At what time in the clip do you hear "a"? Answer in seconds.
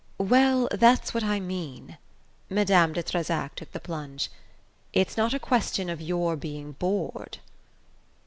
5.35-5.39